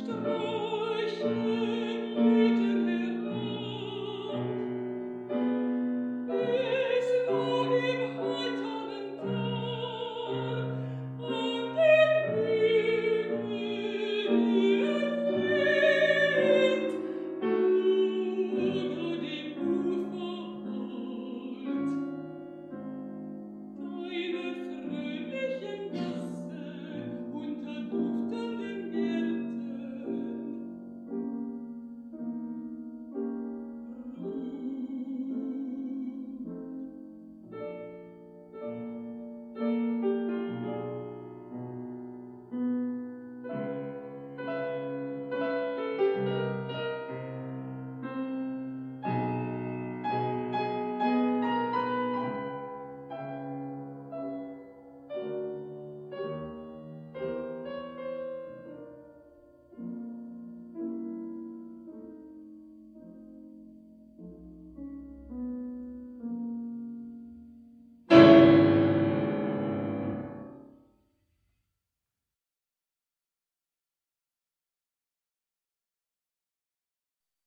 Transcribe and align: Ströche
Ströche 0.00 1.79